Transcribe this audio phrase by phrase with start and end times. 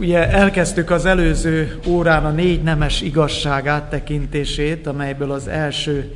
[0.00, 6.14] Ugye elkezdtük az előző órán a négy nemes igazság áttekintését, amelyből az első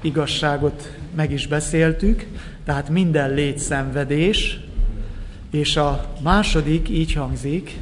[0.00, 2.26] igazságot meg is beszéltük,
[2.64, 4.60] tehát minden létszenvedés,
[5.50, 7.78] és a második így hangzik,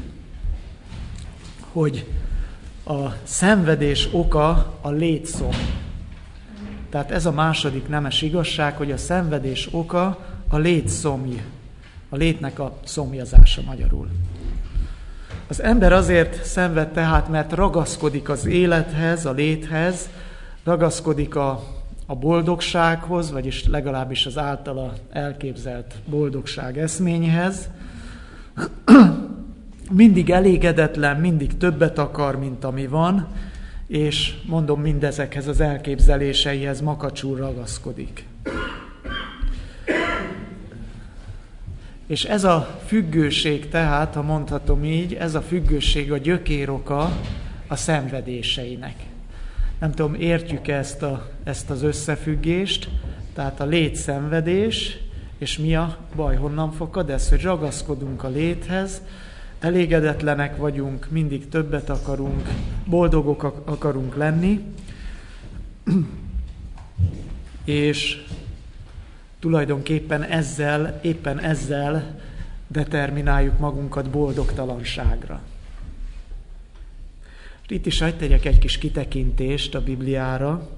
[1.72, 2.06] hogy
[2.84, 5.56] a szenvedés oka a létszom.
[6.90, 11.42] Tehát ez a második nemes igazság, hogy a szenvedés oka a létszomj,
[12.08, 14.08] a létnek a szomjazása magyarul.
[15.52, 20.08] Az ember azért szenved tehát, mert ragaszkodik az élethez, a léthez,
[20.64, 21.62] ragaszkodik a,
[22.06, 27.68] a boldogsághoz, vagyis legalábbis az általa elképzelt boldogság eszményhez.
[29.90, 33.28] mindig elégedetlen, mindig többet akar, mint ami van,
[33.86, 38.24] és mondom, mindezekhez az elképzeléseihez makacsul ragaszkodik.
[42.12, 47.10] És ez a függőség tehát, ha mondhatom így, ez a függőség a gyökéroka
[47.66, 48.94] a szenvedéseinek.
[49.78, 52.88] Nem tudom, értjük ezt, a, ezt az összefüggést,
[53.34, 54.98] tehát a létszenvedés,
[55.38, 59.02] és mi a baj, honnan fakad ez, hogy ragaszkodunk a léthez,
[59.60, 62.48] elégedetlenek vagyunk, mindig többet akarunk,
[62.86, 64.60] boldogok akarunk lenni,
[67.64, 68.24] és
[69.42, 72.20] tulajdonképpen ezzel, éppen ezzel
[72.66, 75.40] determináljuk magunkat boldogtalanságra.
[77.68, 80.68] Itt is hagyd tegyek egy kis kitekintést a Bibliára.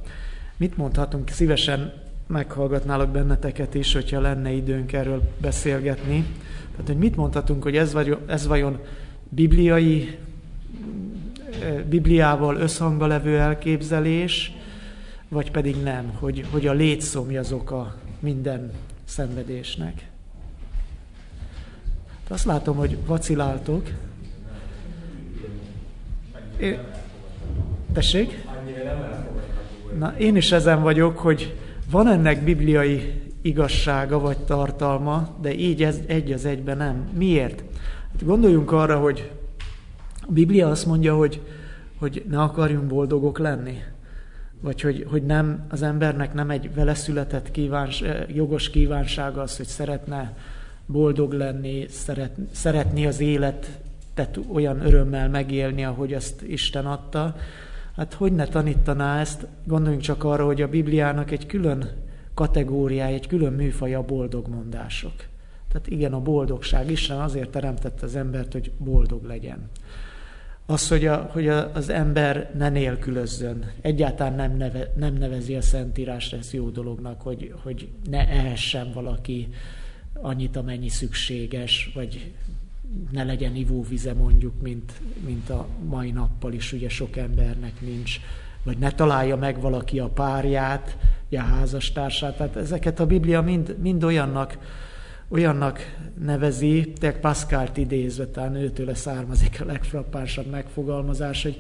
[0.57, 1.29] Mit mondhatunk?
[1.29, 1.93] Szívesen
[2.27, 6.25] meghallgatnálok benneteket is, hogyha lenne időnk erről beszélgetni.
[6.71, 8.79] Tehát, hogy mit mondhatunk, hogy ez, vagy, ez vajon
[9.29, 10.19] bibliai,
[11.89, 14.53] Bibliával összhangba levő elképzelés,
[15.29, 18.71] vagy pedig nem, hogy, hogy a létszomj az oka minden
[19.05, 20.07] szenvedésnek.
[22.29, 23.91] De azt látom, hogy vaciláltok.
[26.57, 26.79] É...
[27.93, 28.45] Tessék?
[29.99, 31.57] Na, én is ezen vagyok, hogy
[31.91, 37.09] van ennek bibliai igazsága vagy tartalma, de így ez egy az egyben nem.
[37.17, 37.65] Miért?
[38.13, 39.33] Hát gondoljunk arra, hogy
[40.21, 41.41] a Biblia azt mondja, hogy,
[41.99, 43.83] hogy ne akarjunk boldogok lenni
[44.65, 49.57] vagy hogy, hogy nem, az embernek nem egy vele született kíváns, eh, jogos kívánsága az,
[49.57, 50.37] hogy szeretne
[50.87, 57.37] boldog lenni, szeret, szeretni az életet olyan örömmel megélni, ahogy azt Isten adta.
[57.97, 59.47] Hát hogy ne tanítaná ezt?
[59.65, 61.91] Gondoljunk csak arra, hogy a Bibliának egy külön
[62.35, 65.15] kategóriája, egy külön műfaja a boldogmondások.
[65.73, 66.91] Tehát igen, a boldogság.
[66.91, 69.71] Isten azért teremtette az embert, hogy boldog legyen.
[70.67, 73.71] Az, hogy, a, hogy a, az ember ne nélkülözzön.
[73.81, 79.49] Egyáltalán nem, neve, nem nevezi a Szentírás ezt jó dolognak, hogy, hogy ne ehessen valaki
[80.13, 82.33] annyit, amennyi szükséges, vagy
[83.11, 84.93] ne legyen ivóvize mondjuk, mint,
[85.25, 88.21] mint a mai nappal is ugye sok embernek nincs,
[88.63, 90.97] vagy ne találja meg valaki a párját,
[91.31, 92.37] a házastársát.
[92.37, 94.59] Tehát ezeket a Biblia mind, mind olyannak
[95.35, 101.59] olyannak nevezi, te Pascalt idézve, talán őtőle származik a legfrappánsabb megfogalmazás, hogy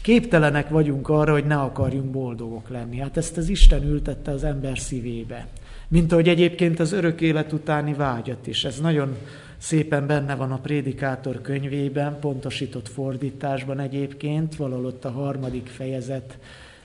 [0.00, 2.98] képtelenek vagyunk arra, hogy ne akarjunk boldogok lenni.
[2.98, 5.46] Hát ezt az Isten ültette az ember szívébe.
[5.88, 8.64] Mint ahogy egyébként az örök élet utáni vágyat is.
[8.64, 9.16] Ez nagyon
[9.58, 16.38] szépen benne van a prédikátor könyvében, pontosított fordításban egyébként, valahol ott a harmadik fejezet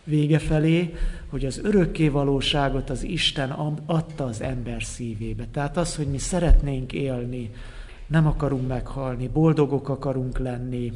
[0.10, 0.94] vége felé,
[1.30, 3.50] hogy az örökké valóságot az Isten
[3.86, 5.48] adta az ember szívébe.
[5.52, 7.50] Tehát az, hogy mi szeretnénk élni,
[8.08, 10.92] nem akarunk meghalni, boldogok akarunk lenni,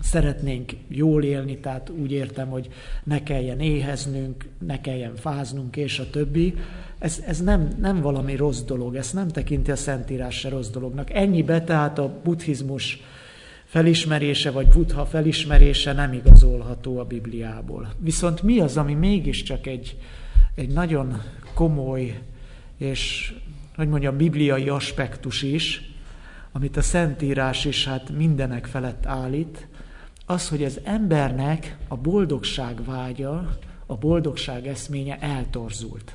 [0.00, 2.68] szeretnénk jól élni, tehát úgy értem, hogy
[3.04, 6.54] ne kelljen éheznünk, ne kelljen fáznunk, és a többi.
[6.98, 11.10] Ez, ez nem, nem valami rossz dolog, ezt nem tekinti a Szentírás se rossz dolognak.
[11.10, 13.00] Ennyibe tehát a buddhizmus
[13.64, 17.92] felismerése vagy Buddha felismerése nem igazolható a Bibliából.
[17.98, 19.96] Viszont mi az, ami mégiscsak egy,
[20.54, 21.20] egy nagyon
[21.54, 22.20] komoly
[22.78, 23.34] és,
[23.76, 25.92] hogy mondjam, bibliai aspektus is,
[26.52, 29.66] amit a Szentírás is hát mindenek felett állít,
[30.26, 36.12] az, hogy az embernek a boldogság vágya, a boldogság eszménye eltorzult.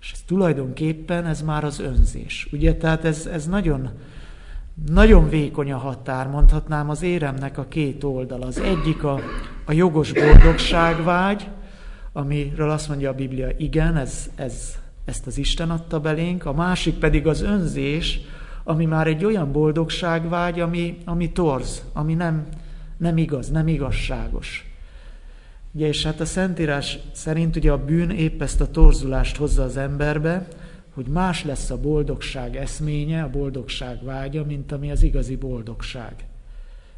[0.00, 2.48] És ez tulajdonképpen ez már az önzés.
[2.52, 3.90] Ugye, tehát ez, ez nagyon,
[4.86, 8.42] nagyon vékony a határ, mondhatnám az éremnek a két oldal.
[8.42, 9.20] Az egyik a,
[9.64, 11.48] a jogos boldogságvágy,
[12.12, 16.94] amiről azt mondja a Biblia, igen, ez, ez, ezt az Isten adta belénk, a másik
[16.94, 18.20] pedig az önzés,
[18.64, 22.46] ami már egy olyan boldogságvágy, ami, ami torz, ami nem,
[22.96, 24.72] nem igaz, nem igazságos.
[25.72, 29.76] Ugye, és hát a Szentírás szerint ugye a bűn épp ezt a torzulást hozza az
[29.76, 30.48] emberbe,
[30.98, 36.26] hogy más lesz a boldogság eszménye, a boldogság vágya, mint ami az igazi boldogság.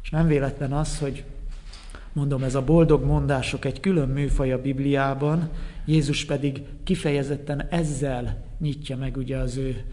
[0.03, 1.23] És nem véletlen az, hogy
[2.13, 5.49] mondom, ez a boldog mondások egy külön műfaj a Bibliában,
[5.85, 9.83] Jézus pedig kifejezetten ezzel nyitja meg ugye az ő,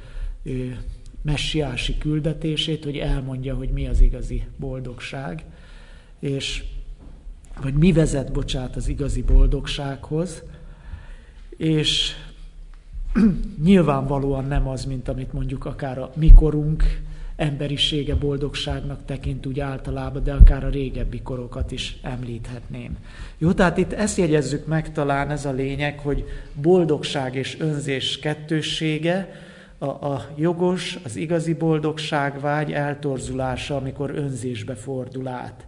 [0.42, 0.78] ő
[1.22, 5.44] messiási küldetését, hogy elmondja, hogy mi az igazi boldogság,
[6.20, 6.64] és
[7.62, 10.42] vagy mi vezet, bocsát, az igazi boldogsághoz,
[11.56, 12.12] és
[13.64, 16.82] nyilvánvalóan nem az, mint amit mondjuk akár a mikorunk
[17.36, 22.96] emberisége boldogságnak tekint úgy általában, de akár a régebbi korokat is említhetném.
[23.38, 26.24] Jó, tehát itt ezt jegyezzük meg talán, ez a lényeg, hogy
[26.54, 29.28] boldogság és önzés kettőssége,
[29.78, 35.66] a, a jogos, az igazi boldogság vágy eltorzulása, amikor önzésbe fordul át.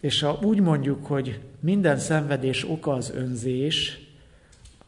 [0.00, 4.05] És ha úgy mondjuk, hogy minden szenvedés oka az önzés,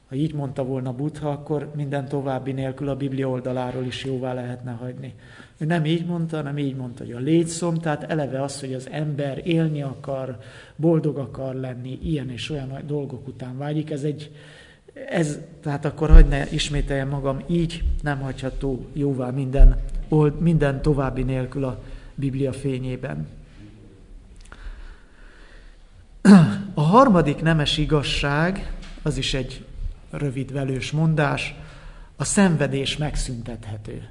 [0.09, 4.71] ha így mondta volna Buddha, akkor minden további nélkül a Biblia oldaláról is jóvá lehetne
[4.71, 5.15] hagyni.
[5.59, 8.89] Ő nem így mondta, hanem így mondta, hogy a létszom, tehát eleve az, hogy az
[8.91, 10.39] ember élni akar,
[10.77, 14.31] boldog akar lenni, ilyen és olyan dolgok után vágyik, ez egy,
[15.09, 19.77] ez, tehát akkor hagyd ne ismételjem magam, így nem hagyható jóvá minden,
[20.39, 21.83] minden további nélkül a
[22.15, 23.29] Biblia fényében.
[26.75, 28.73] A harmadik nemes igazság,
[29.03, 29.65] az is egy
[30.11, 31.55] rövid velős mondás,
[32.17, 34.09] a szenvedés megszüntethető.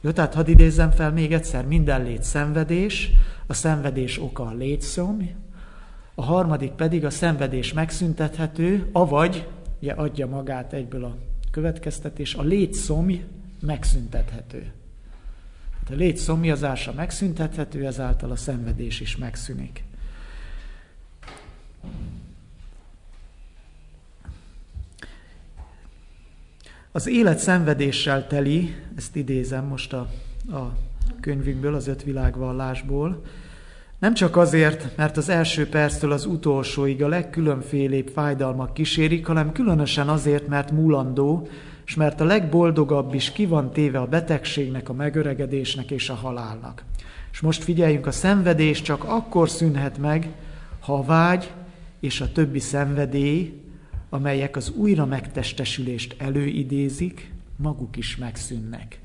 [0.00, 3.10] Jó, tehát hadd idézzem fel még egyszer, minden lét szenvedés,
[3.46, 5.30] a szenvedés oka a létszom,
[6.14, 9.48] a harmadik pedig a szenvedés megszüntethető, avagy,
[9.80, 11.16] ugye adja magát egyből a
[11.50, 13.24] következtetés, a létszomj
[13.60, 14.72] megszüntethető.
[15.78, 19.84] Hát a létszomjazása megszüntethető, ezáltal a szenvedés is megszűnik.
[26.96, 30.08] Az élet szenvedéssel teli, ezt idézem most a,
[30.50, 30.72] a
[31.20, 33.22] könyvünkből, az öt világvallásból,
[33.98, 40.08] nem csak azért, mert az első perctől az utolsóig a legkülönfélébb fájdalmak kísérik, hanem különösen
[40.08, 41.48] azért, mert múlandó,
[41.86, 46.84] és mert a legboldogabb is ki van téve a betegségnek, a megöregedésnek és a halálnak.
[47.32, 50.28] És most figyeljünk, a szenvedés csak akkor szűnhet meg,
[50.80, 51.52] ha a vágy
[52.00, 53.65] és a többi szenvedély
[54.16, 59.00] amelyek az újra megtestesülést előidézik, maguk is megszűnnek.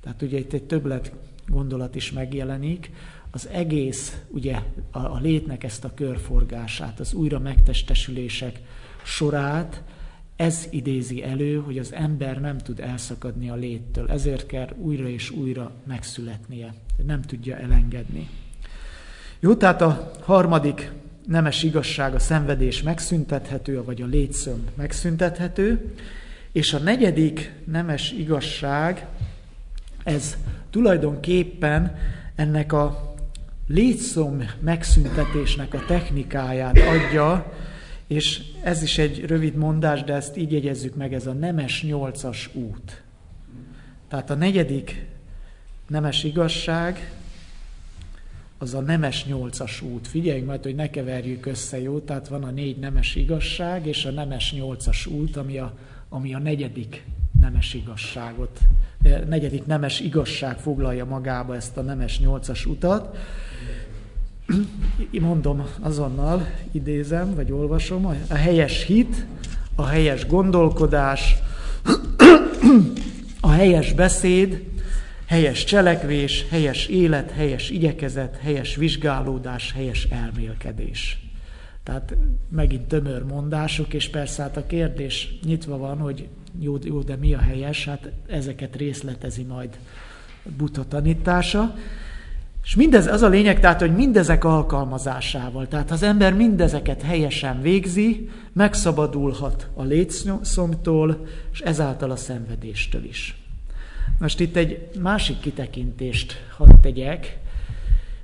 [0.00, 1.12] Tehát ugye itt egy többlet
[1.46, 2.90] gondolat is megjelenik,
[3.30, 8.60] az egész, ugye a, a létnek ezt a körforgását, az újra megtestesülések
[9.04, 9.82] sorát,
[10.36, 15.30] ez idézi elő, hogy az ember nem tud elszakadni a léttől, ezért kell újra és
[15.30, 16.74] újra megszületnie,
[17.06, 18.28] nem tudja elengedni.
[19.40, 20.92] Jó, tehát a harmadik
[21.26, 25.94] nemes igazság, a szenvedés megszüntethető, vagy a létszöm megszüntethető,
[26.52, 29.06] és a negyedik nemes igazság,
[30.04, 30.36] ez
[30.70, 31.96] tulajdonképpen
[32.34, 33.14] ennek a
[33.66, 37.52] létszom megszüntetésnek a technikáját adja,
[38.06, 42.50] és ez is egy rövid mondás, de ezt így jegyezzük meg, ez a nemes nyolcas
[42.54, 43.02] út.
[44.08, 45.06] Tehát a negyedik
[45.88, 47.12] nemes igazság,
[48.62, 50.06] az a nemes nyolcas út.
[50.06, 51.98] Figyeljünk majd, hogy ne keverjük össze, jó?
[51.98, 55.74] Tehát van a négy nemes igazság, és a nemes nyolcas út, ami a,
[56.08, 57.04] ami a negyedik
[57.40, 58.60] nemes igazságot,
[59.28, 63.16] negyedik nemes igazság foglalja magába ezt a nemes nyolcas utat.
[65.20, 69.26] Mondom azonnal, idézem, vagy olvasom, a helyes hit,
[69.74, 71.34] a helyes gondolkodás,
[73.40, 74.71] a helyes beszéd,
[75.32, 81.22] helyes cselekvés, helyes élet, helyes igyekezet, helyes vizsgálódás, helyes elmélkedés.
[81.82, 82.16] Tehát
[82.48, 86.28] megint tömör mondások, és persze hát a kérdés nyitva van, hogy
[86.60, 87.84] jó, jó, de mi a helyes?
[87.84, 89.78] Hát ezeket részletezi majd
[90.56, 91.74] Buddha tanítása.
[92.64, 98.28] És mindez, az a lényeg, tehát, hogy mindezek alkalmazásával, tehát az ember mindezeket helyesen végzi,
[98.52, 103.41] megszabadulhat a létszomtól, és ezáltal a szenvedéstől is.
[104.22, 107.38] Most itt egy másik kitekintést hadd tegyek,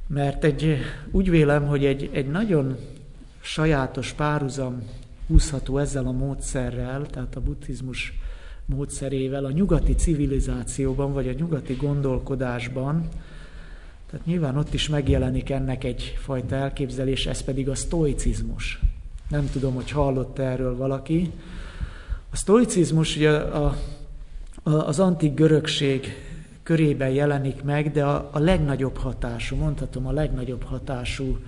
[0.06, 0.76] mert egy,
[1.10, 2.76] úgy vélem, hogy egy, egy nagyon
[3.40, 4.82] sajátos párhuzam
[5.26, 8.12] húzható ezzel a módszerrel, tehát a buddhizmus
[8.66, 13.08] módszerével a nyugati civilizációban, vagy a nyugati gondolkodásban,
[14.10, 18.80] tehát nyilván ott is megjelenik ennek egyfajta elképzelés, ez pedig a sztoicizmus.
[19.28, 21.30] Nem tudom, hogy hallott erről valaki.
[22.30, 23.76] A sztoicizmus ugye a
[24.74, 26.14] az antik görögség
[26.62, 31.38] körében jelenik meg, de a, a legnagyobb hatású, mondhatom a legnagyobb hatású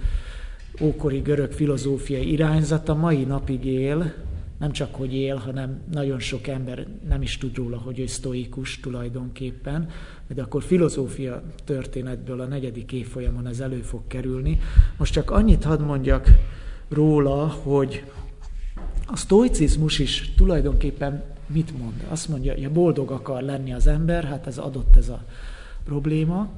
[0.81, 4.13] ókori görög filozófiai irányzata mai napig él,
[4.59, 8.81] nem csak hogy él, hanem nagyon sok ember nem is tud róla, hogy ő sztoikus
[8.81, 9.89] tulajdonképpen,
[10.35, 14.59] de akkor filozófia történetből a negyedik évfolyamon ez elő fog kerülni.
[14.97, 16.29] Most csak annyit hadd mondjak
[16.89, 18.05] róla, hogy
[19.07, 22.07] a sztoicizmus is tulajdonképpen mit mond?
[22.09, 25.25] Azt mondja, hogy boldog akar lenni az ember, hát ez adott ez a
[25.85, 26.49] probléma.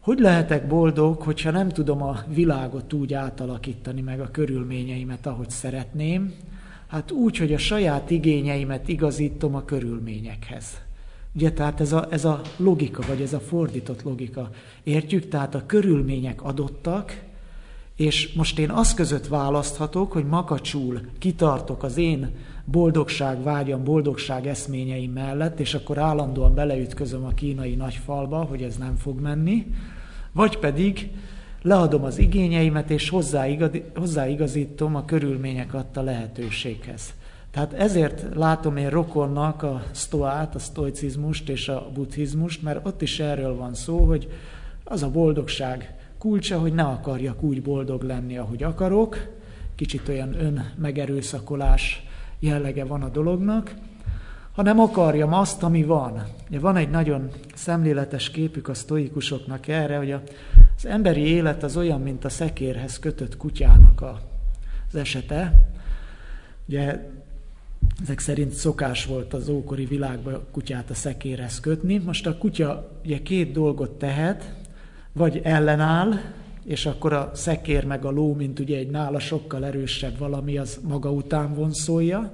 [0.00, 6.34] Hogy lehetek boldog, hogyha nem tudom a világot úgy átalakítani, meg a körülményeimet, ahogy szeretném?
[6.86, 10.80] Hát úgy, hogy a saját igényeimet igazítom a körülményekhez.
[11.34, 14.50] Ugye, tehát ez a, ez a logika, vagy ez a fordított logika.
[14.82, 15.28] Értjük?
[15.28, 17.22] Tehát a körülmények adottak,
[17.96, 22.30] és most én azt között választhatok, hogy makacsul kitartok az én
[22.70, 28.76] boldogság vágyam, boldogság eszményeim mellett, és akkor állandóan beleütközöm a kínai nagy falba, hogy ez
[28.76, 29.66] nem fog menni,
[30.32, 31.10] vagy pedig
[31.62, 33.12] leadom az igényeimet, és
[33.94, 37.14] hozzáigazítom a körülmények adta lehetőséghez.
[37.50, 43.20] Tehát ezért látom én rokonnak a sztoát, a sztoicizmust és a buddhizmust, mert ott is
[43.20, 44.28] erről van szó, hogy
[44.84, 49.16] az a boldogság kulcsa, hogy ne akarjak úgy boldog lenni, ahogy akarok,
[49.74, 52.04] kicsit olyan önmegerőszakolás
[52.40, 53.74] jellege van a dolognak,
[54.52, 56.22] hanem akarjam azt, ami van.
[56.50, 60.12] Van egy nagyon szemléletes képük a sztoikusoknak erre, hogy
[60.76, 64.02] az emberi élet az olyan, mint a szekérhez kötött kutyának
[64.88, 65.68] az esete.
[66.68, 67.10] Ugye
[68.02, 71.98] ezek szerint szokás volt az ókori világban a kutyát a szekérhez kötni.
[71.98, 74.54] Most a kutya ugye két dolgot tehet,
[75.12, 76.12] vagy ellenáll,
[76.64, 80.80] és akkor a szekér meg a ló, mint ugye egy nála sokkal erősebb valami, az
[80.88, 82.32] maga után vonszolja,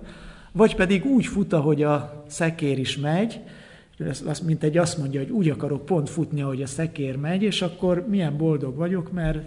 [0.53, 3.41] vagy pedig úgy fut, ahogy a szekér is megy,
[4.45, 8.07] mint egy azt mondja, hogy úgy akarok pont futni, ahogy a szekér megy, és akkor
[8.09, 9.39] milyen boldog vagyok, mert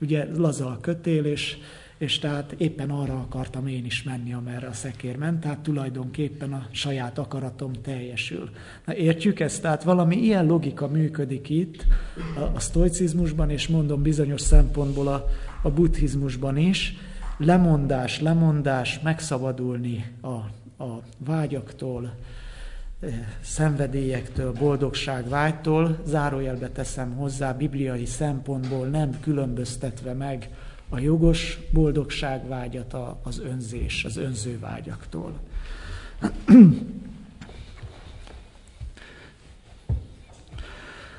[0.00, 1.56] ugye laza a kötél, és
[1.98, 6.66] és tehát éppen arra akartam én is menni, amerre a szekér ment, tehát tulajdonképpen a
[6.70, 8.50] saját akaratom teljesül.
[8.84, 9.62] Na értjük ezt?
[9.62, 11.86] Tehát valami ilyen logika működik itt
[12.36, 15.26] a, a sztoicizmusban, és mondom bizonyos szempontból a,
[15.62, 16.96] a buddhizmusban is,
[17.38, 20.28] lemondás, lemondás, megszabadulni a,
[20.84, 22.14] a vágyaktól,
[23.00, 23.10] eh,
[23.40, 30.48] szenvedélyektől, boldogság vágytól, zárójelbe teszem hozzá, bibliai szempontból nem különböztetve meg
[30.88, 35.32] a jogos boldogságvágyat az önzés, az önző vágyaktól.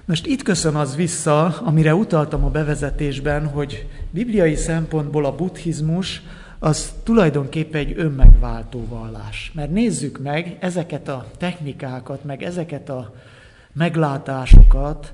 [0.06, 6.22] Most itt köszön az vissza, amire utaltam a bevezetésben, hogy bibliai szempontból a buddhizmus
[6.60, 9.52] az tulajdonképpen egy önmegváltó vallás.
[9.56, 13.14] Mert nézzük meg ezeket a technikákat, meg ezeket a
[13.74, 15.14] meglátásokat,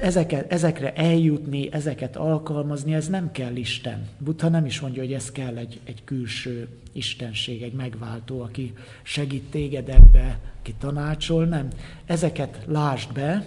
[0.00, 4.08] ezeket, ezekre eljutni, ezeket alkalmazni, ez nem kell Isten.
[4.18, 9.50] Buddha nem is mondja, hogy ez kell egy, egy külső istenség, egy megváltó, aki segít
[9.50, 11.68] téged ebbe, aki tanácsol, nem.
[12.06, 13.46] Ezeket lásd be,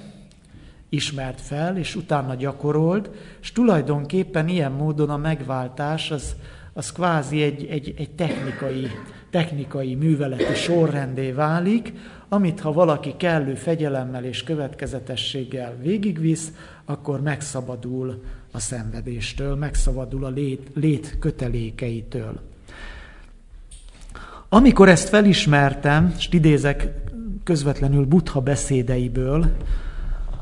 [0.90, 3.10] ismert fel, és utána gyakorold,
[3.42, 6.36] és tulajdonképpen ilyen módon a megváltás az,
[6.74, 8.88] az kvázi egy, egy, egy technikai,
[9.30, 11.94] technikai műveleti sorrendé válik,
[12.30, 16.52] amit ha valaki kellő fegyelemmel és következetességgel végigvisz,
[16.86, 22.40] akkor megszabadul a szenvedéstől, megszabadul a lét, lét kötelékeitől.
[24.50, 26.88] Amikor ezt felismertem, és idézek
[27.44, 29.46] közvetlenül Buddha beszédeiből,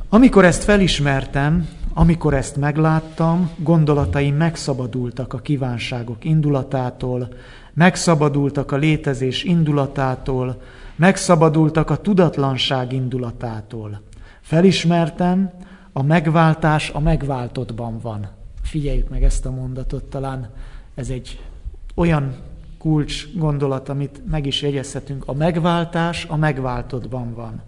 [0.10, 7.28] amikor ezt felismertem, amikor ezt megláttam, gondolataim megszabadultak a kívánságok indulatától,
[7.74, 10.62] megszabadultak a létezés indulatától,
[10.96, 14.02] megszabadultak a tudatlanság indulatától.
[14.42, 15.52] Felismertem,
[15.92, 18.28] a megváltás a megváltottban van.
[18.62, 20.50] Figyeljük meg ezt a mondatot, talán
[20.96, 21.40] ez egy
[21.96, 22.36] olyan
[22.78, 25.24] kulcs gondolat, amit meg is jegyezhetünk.
[25.28, 27.62] A megváltás a megváltottban van.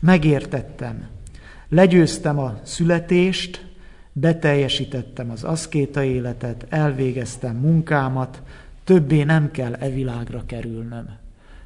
[0.00, 1.06] Megértettem.
[1.68, 3.66] Legyőztem a születést,
[4.12, 8.42] beteljesítettem az aszkéta életet, elvégeztem munkámat,
[8.84, 11.21] többé nem kell e világra kerülnöm.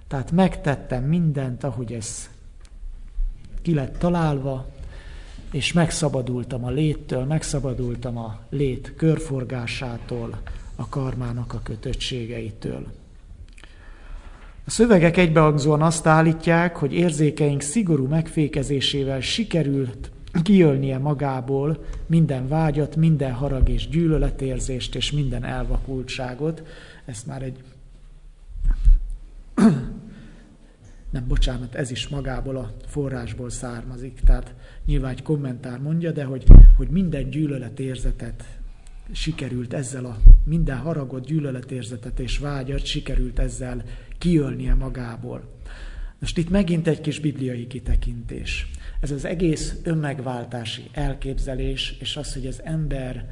[0.09, 2.31] Tehát megtettem mindent, ahogy ez
[3.63, 4.67] ki lett találva,
[5.53, 10.41] és megszabadultam a léttől, megszabadultam a lét körforgásától,
[10.77, 12.87] a karmának a kötöttségeitől.
[14.65, 20.11] A szövegek egybehangzóan azt állítják, hogy érzékeink szigorú megfékezésével sikerült
[20.43, 26.63] kijölnie magából minden vágyat, minden harag és gyűlöletérzést és minden elvakultságot.
[27.05, 27.57] Ezt már egy
[31.11, 34.21] nem, bocsánat, ez is magából a forrásból származik.
[34.25, 34.55] Tehát
[34.85, 36.45] nyilván egy kommentár mondja, de hogy,
[36.77, 38.45] hogy minden gyűlöletérzetet
[39.13, 43.83] sikerült ezzel a minden haragot, gyűlöletérzetet és vágyat sikerült ezzel
[44.19, 45.55] kiölnie magából.
[46.19, 48.71] Most itt megint egy kis bibliai kitekintés.
[49.01, 53.29] Ez az egész önmegváltási elképzelés, és az, hogy az ember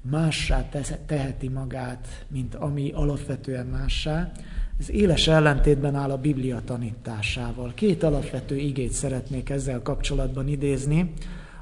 [0.00, 0.68] mássá
[1.06, 4.32] teheti magát, mint ami alapvetően mássá,
[4.78, 7.72] ez éles ellentétben áll a Biblia tanításával.
[7.74, 11.12] Két alapvető igét szeretnék ezzel kapcsolatban idézni,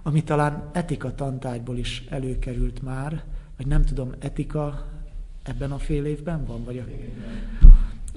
[0.02, 3.22] ami talán etika tantárgyból is előkerült már,
[3.56, 4.86] vagy nem tudom, etika
[5.42, 6.64] ebben a fél évben van?
[6.64, 6.84] Vagy a...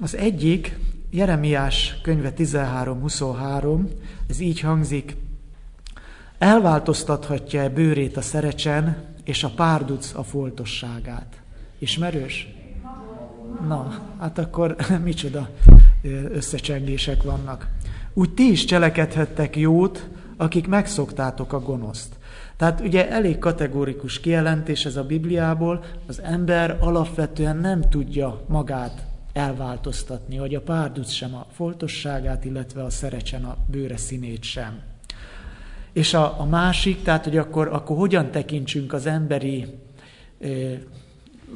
[0.00, 0.78] Az egyik,
[1.10, 3.80] Jeremiás könyve 13-23,
[4.28, 5.16] ez így hangzik,
[6.38, 11.40] elváltoztathatja-e bőrét a szerecsen, és a párduc a foltosságát.
[11.78, 12.57] Ismerős?
[13.68, 15.48] Na, hát akkor micsoda
[16.32, 17.68] összecsengések vannak.
[18.14, 22.16] Úgy ti is cselekedhettek jót, akik megszoktátok a gonoszt.
[22.56, 30.36] Tehát ugye elég kategórikus kijelentés ez a Bibliából, az ember alapvetően nem tudja magát elváltoztatni,
[30.36, 34.80] hogy a párduc sem a foltosságát, illetve a szerecsen a bőre színét sem.
[35.92, 39.66] És a, a másik, tehát hogy akkor, akkor hogyan tekintsünk az emberi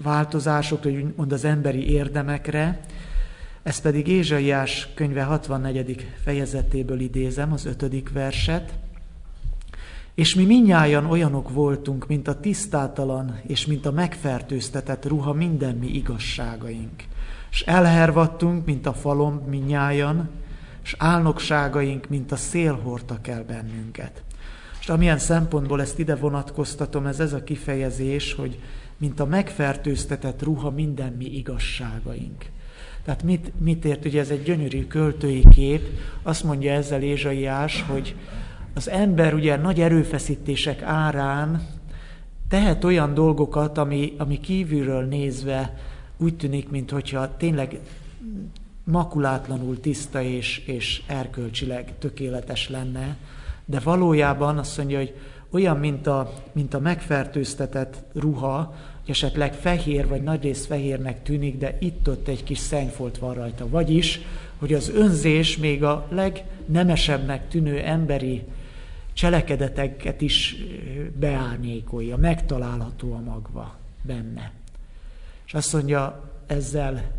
[0.02, 2.80] változásokra, hogy mond az emberi érdemekre,
[3.62, 6.06] ez pedig Ézsaiás könyve 64.
[6.25, 8.72] fejezetéből idézem, az ötödik verset.
[10.14, 15.87] És mi minnyáján olyanok voltunk, mint a tisztátalan és mint a megfertőztetett ruha minden mi
[15.87, 17.04] igazságaink.
[17.50, 20.30] És elhervadtunk, mint a falom minnyájan,
[20.82, 24.22] és álnokságaink, mint a szél hordtak el bennünket.
[24.80, 28.58] És amilyen szempontból ezt ide vonatkoztatom, ez ez a kifejezés, hogy
[29.02, 32.44] mint a megfertőztetett ruha minden mi igazságaink.
[33.04, 34.04] Tehát mit, mit ért?
[34.04, 35.82] Ugye ez egy gyönyörű költői kép.
[36.23, 38.14] Azt mondja ezzel Ézsaiás, hogy
[38.75, 41.66] az ember ugye nagy erőfeszítések árán
[42.49, 45.78] tehet olyan dolgokat, ami, ami kívülről nézve
[46.16, 47.80] úgy tűnik, mintha tényleg
[48.85, 53.16] makulátlanul tiszta és, és erkölcsileg tökéletes lenne,
[53.64, 55.14] de valójában azt mondja, hogy
[55.52, 58.75] olyan, mint a, mint a megfertőztetett ruha,
[59.06, 63.68] esetleg fehér vagy nagyrészt fehérnek tűnik, de itt-ott egy kis szennyfolt van rajta.
[63.68, 64.20] Vagyis,
[64.59, 68.42] hogy az önzés még a legnemesebbnek tűnő emberi
[69.12, 70.57] cselekedeteket is
[71.18, 74.53] beárnyékolja, megtalálható a magva benne.
[75.46, 77.11] És azt mondja ezzel,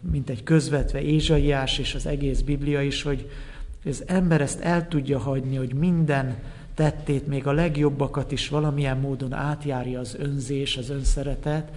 [0.00, 3.30] mint egy közvetve Ézsaiás és az egész Biblia is, hogy
[3.84, 6.36] az ember ezt el tudja hagyni, hogy minden
[6.82, 11.68] tettét, még a legjobbakat is valamilyen módon átjárja az önzés, az önszeretet,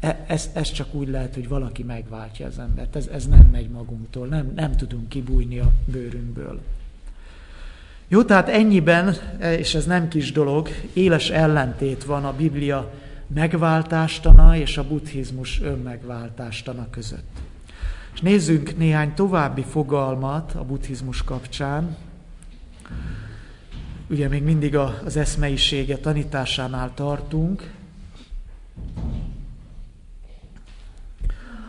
[0.00, 2.96] e, ez, ez csak úgy lehet, hogy valaki megváltja az embert.
[2.96, 6.60] Ez, ez nem megy magunktól, nem, nem tudunk kibújni a bőrünkből.
[8.08, 12.90] Jó, tehát ennyiben, és ez nem kis dolog, éles ellentét van a Biblia
[13.26, 17.38] megváltástana és a buddhizmus önmegváltástana között.
[18.14, 21.96] És nézzünk néhány további fogalmat a buddhizmus kapcsán.
[24.10, 27.72] Ugye még mindig az eszmeisége tanításánál tartunk.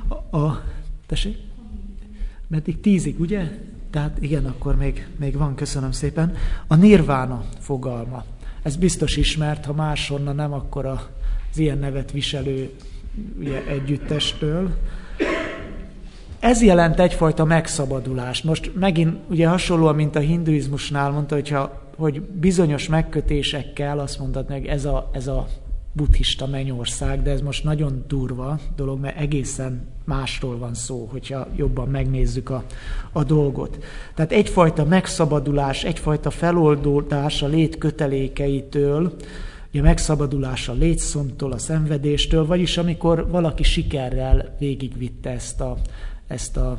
[0.08, 0.63] A, a
[1.06, 1.38] tessék?
[2.47, 3.51] Meddig tízig, ugye?
[3.89, 6.36] Tehát igen, akkor még, még van, köszönöm szépen.
[6.67, 8.23] A nirvána fogalma.
[8.62, 12.73] Ez biztos ismert, ha máshonnan nem, akkor az ilyen nevet viselő
[13.39, 14.77] ugye, együttestől.
[16.39, 18.43] Ez jelent egyfajta megszabadulást.
[18.43, 24.65] Most megint ugye hasonlóan, mint a hinduizmusnál mondta, hogyha, hogy bizonyos megkötésekkel azt mondhatni, hogy
[24.65, 25.47] ez a, ez a
[25.93, 31.88] buddhista mennyország, de ez most nagyon durva dolog, mert egészen másról van szó, hogyha jobban
[31.88, 32.63] megnézzük a,
[33.12, 33.84] a dolgot.
[34.15, 39.15] Tehát egyfajta megszabadulás, egyfajta feloldódás a lét kötelékeitől,
[39.71, 45.77] ugye megszabadulás a létszomtól, a szenvedéstől, vagyis amikor valaki sikerrel végigvitte ezt a,
[46.27, 46.77] ezt a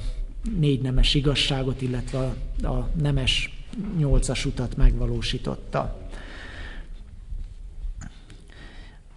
[0.59, 3.62] négy nemes igazságot, illetve a, a nemes
[3.99, 6.01] nyolcas utat megvalósította.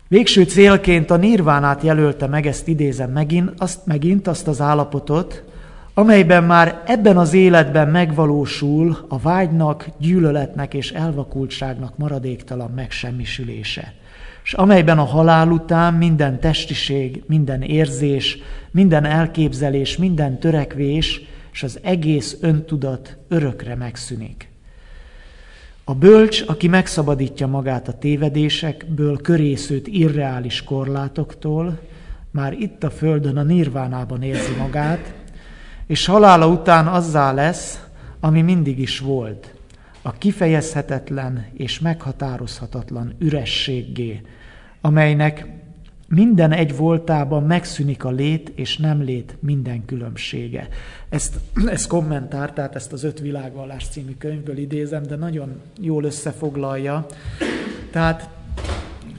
[0.07, 5.43] Végső célként a nirvánát jelölte meg, ezt idézem megint, azt, megint azt az állapotot,
[5.93, 13.93] amelyben már ebben az életben megvalósul a vágynak, gyűlöletnek és elvakultságnak maradéktalan megsemmisülése
[14.45, 18.37] és amelyben a halál után minden testiség, minden érzés,
[18.71, 21.21] minden elképzelés, minden törekvés
[21.55, 24.49] és az egész öntudat örökre megszűnik.
[25.83, 31.79] A bölcs, aki megszabadítja magát a tévedésekből, körészőt irreális korlátoktól,
[32.31, 35.13] már itt a földön a nirvánában érzi magát,
[35.87, 37.83] és halála után azzá lesz,
[38.19, 39.53] ami mindig is volt,
[40.01, 44.21] a kifejezhetetlen és meghatározhatatlan ürességgé,
[44.81, 45.47] amelynek
[46.07, 50.67] minden egy voltában megszűnik a lét és nem lét minden különbsége.
[51.09, 57.05] Ezt, ezt kommentár, tehát ezt az Öt világvallás című könyvből idézem, de nagyon jól összefoglalja.
[57.91, 58.29] Tehát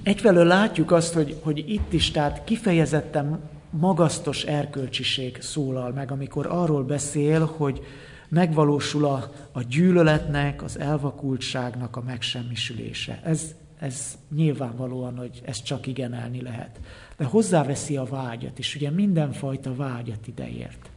[0.02, 6.82] egyfelől látjuk azt, hogy, hogy itt is, tehát kifejezetten magasztos erkölcsiség szólal meg, amikor arról
[6.82, 7.82] beszél, hogy
[8.28, 13.20] megvalósul a, a gyűlöletnek, az elvakultságnak a megsemmisülése.
[13.24, 16.80] Ez, ez nyilvánvalóan, hogy ezt csak igenelni lehet.
[17.16, 20.90] De hozzáveszi a vágyat is, ugye mindenfajta vágyat ideért.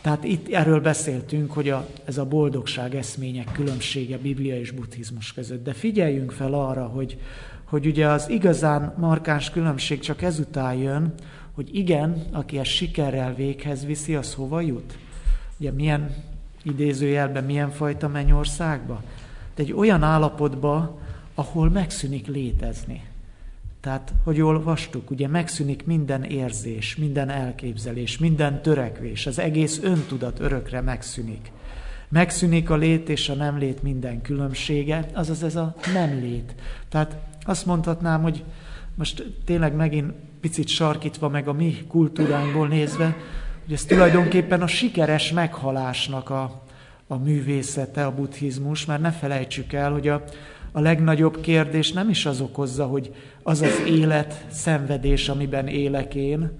[0.00, 5.64] Tehát itt erről beszéltünk, hogy a, ez a boldogság eszmények különbsége Biblia és buddhizmus között.
[5.64, 7.18] De figyeljünk fel arra, hogy,
[7.64, 11.14] hogy ugye az igazán markáns különbség csak ezután jön,
[11.54, 14.98] hogy igen, aki ezt sikerrel véghez viszi, az hova jut?
[15.58, 16.14] Ugye milyen
[16.62, 19.02] idézőjelben, milyen fajta mennyországba?
[19.54, 21.00] De egy olyan állapotba,
[21.34, 23.02] ahol megszűnik létezni.
[23.80, 30.80] Tehát, hogy olvastuk, ugye megszűnik minden érzés, minden elképzelés, minden törekvés, az egész öntudat örökre
[30.80, 31.52] megszűnik.
[32.08, 36.54] Megszűnik a lét és a nem lét minden különbsége, azaz ez a nem lét.
[36.88, 38.44] Tehát azt mondhatnám, hogy
[38.94, 43.16] most tényleg megint picit sarkítva meg a mi kultúránkból nézve,
[43.64, 46.62] hogy ez tulajdonképpen a sikeres meghalásnak a,
[47.06, 50.24] a művészete, a buddhizmus, mert ne felejtsük el, hogy a,
[50.72, 56.50] a legnagyobb kérdés nem is az okozza, hogy az az élet, szenvedés, amiben élek én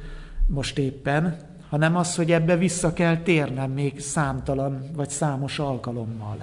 [0.47, 1.37] most éppen,
[1.69, 6.37] hanem az, hogy ebbe vissza kell térnem még számtalan vagy számos alkalommal.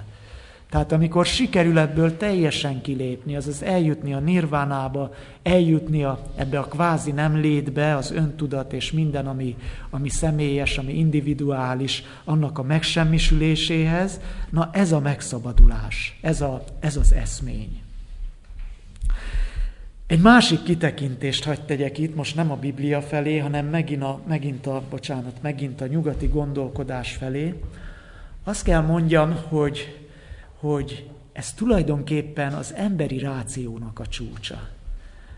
[0.70, 7.10] Tehát amikor sikerül ebből teljesen kilépni, azaz eljutni a nirvánába, eljutni a, ebbe a kvázi
[7.10, 9.56] nem létbe, az öntudat és minden, ami,
[9.90, 17.12] ami személyes, ami individuális, annak a megsemmisüléséhez, na ez a megszabadulás, ez, a, ez az
[17.12, 17.82] eszmény.
[20.06, 24.66] Egy másik kitekintést hagy tegyek itt, most nem a Biblia felé, hanem megint a, megint
[24.66, 27.54] a, bocsánat, megint a nyugati gondolkodás felé.
[28.44, 30.08] Azt kell mondjam, hogy
[30.60, 34.68] hogy ez tulajdonképpen az emberi rációnak a csúcsa.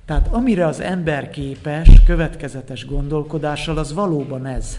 [0.04, 4.78] Tehát amire az ember képes, következetes gondolkodással, az valóban ez.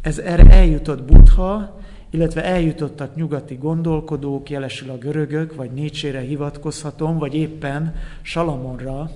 [0.00, 7.34] Ez erre eljutott Buddha, illetve eljutottak nyugati gondolkodók, jelesül a görögök, vagy Nietzsére hivatkozhatom, vagy
[7.34, 9.10] éppen Salamonra,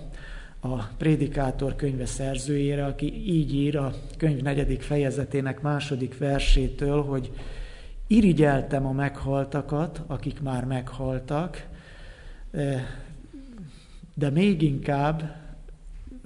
[0.60, 7.30] a prédikátor könyve szerzőjére, aki így ír a könyv negyedik fejezetének második versétől, hogy
[8.12, 11.66] irigyeltem a meghaltakat, akik már meghaltak,
[14.14, 15.40] de még inkább,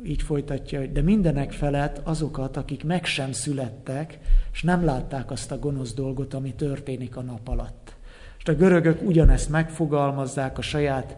[0.05, 4.19] így folytatja, hogy de mindenek felett azokat, akik meg sem születtek,
[4.53, 7.95] és nem látták azt a gonosz dolgot, ami történik a nap alatt.
[8.39, 11.17] És a görögök ugyanezt megfogalmazzák a saját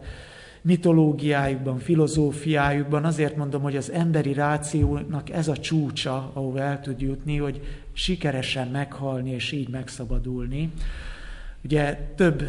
[0.61, 3.05] mitológiájukban, filozófiájukban.
[3.05, 7.61] Azért mondom, hogy az emberi rációnak ez a csúcsa, ahol el tud jutni, hogy
[7.93, 10.71] sikeresen meghalni és így megszabadulni.
[11.63, 12.43] Ugye több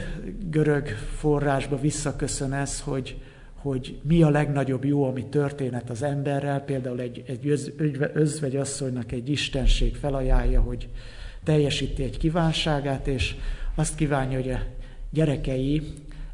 [0.50, 3.16] görög forrásba visszaköszön ez, hogy,
[3.54, 6.60] hogy mi a legnagyobb jó, ami történet az emberrel.
[6.60, 7.72] Például egy, egy öz,
[8.14, 10.88] özvegyasszonynak egy istenség felajánlja, hogy
[11.44, 13.34] teljesíti egy kívánságát, és
[13.74, 14.60] azt kívánja, hogy a
[15.10, 15.82] gyerekei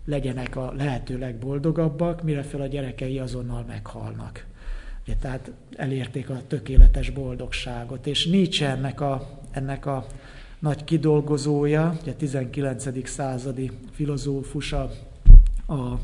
[0.07, 4.47] legyenek a lehető legboldogabbak, mire fel a gyerekei azonnal meghalnak.
[5.03, 8.07] Ugye, tehát elérték a tökéletes boldogságot.
[8.07, 10.07] És Nietzsche ennek a, ennek a
[10.59, 13.09] nagy kidolgozója, ugye 19.
[13.09, 14.91] századi filozófusa,
[15.67, 15.95] a,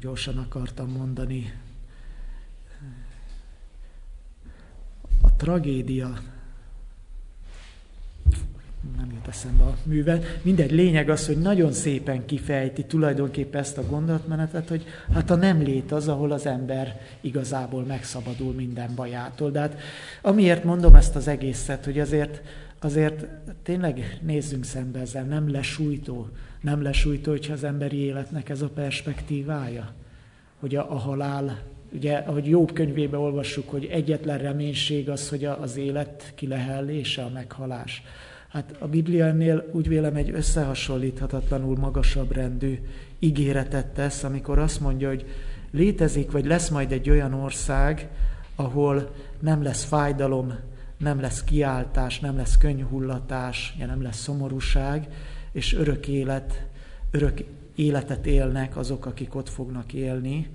[0.00, 1.52] gyorsan akartam mondani,
[5.22, 6.18] a tragédia
[8.96, 10.20] nem jut eszembe a műve.
[10.42, 15.62] Mindegy, lényeg az, hogy nagyon szépen kifejti tulajdonképpen ezt a gondolatmenetet, hogy hát a nem
[15.62, 19.50] lét az, ahol az ember igazából megszabadul minden bajától.
[19.50, 19.78] De hát
[20.22, 22.42] amiért mondom ezt az egészet, hogy azért,
[22.80, 23.26] azért
[23.62, 26.28] tényleg nézzünk szembe ezzel, nem lesújtó,
[26.60, 29.94] nem lesújtó, hogyha az emberi életnek ez a perspektívája,
[30.60, 31.58] hogy a, a halál
[31.92, 38.02] ugye, ahogy Jobb könyvében olvassuk, hogy egyetlen reménység az, hogy az élet kilehellése, a meghalás.
[38.50, 42.78] Hát a Biblia ennél úgy vélem egy összehasonlíthatatlanul magasabb rendű
[43.18, 45.26] ígéretet tesz, amikor azt mondja, hogy
[45.70, 48.08] létezik, vagy lesz majd egy olyan ország,
[48.54, 49.10] ahol
[49.40, 50.54] nem lesz fájdalom,
[50.98, 55.08] nem lesz kiáltás, nem lesz könyhullatás, nem lesz szomorúság,
[55.52, 56.66] és örök élet,
[57.10, 60.50] örök életet élnek azok, akik ott fognak élni.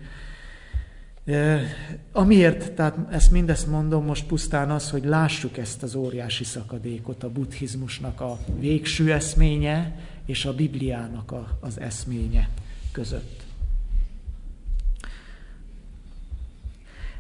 [2.11, 7.29] Amiért, tehát ezt mindezt mondom most pusztán az, hogy lássuk ezt az óriási szakadékot a
[7.29, 12.49] buddhizmusnak a végső eszménye és a Bibliának a, az eszménye
[12.91, 13.43] között.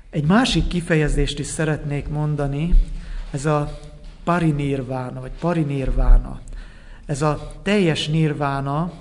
[0.09, 2.73] Egy másik kifejezést is szeretnék mondani,
[3.31, 3.79] ez a
[4.23, 6.41] parinirvána, vagy parinirvána.
[7.05, 8.93] Ez a teljes nirvána,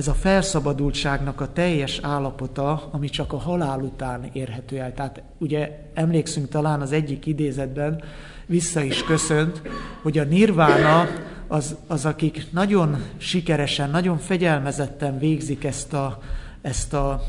[0.00, 4.94] ez a felszabadultságnak a teljes állapota, ami csak a halál után érhető el.
[4.94, 8.02] Tehát ugye emlékszünk talán az egyik idézetben,
[8.46, 9.62] vissza is köszönt,
[10.02, 11.08] hogy a nirvána
[11.46, 16.18] az, az akik nagyon sikeresen, nagyon fegyelmezetten végzik ezt a,
[16.62, 17.22] ezt a